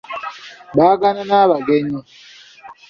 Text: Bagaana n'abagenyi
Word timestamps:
Bagaana 0.77 1.21
n'abagenyi 1.29 1.99